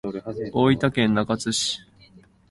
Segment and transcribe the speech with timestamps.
[0.51, 1.79] 大分県中津市